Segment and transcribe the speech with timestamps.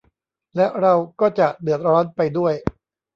[0.55, 2.53] และเราก็จะเดือดร้อนไปด้วย